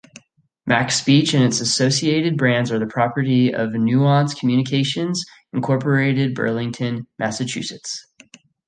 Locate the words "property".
2.87-3.53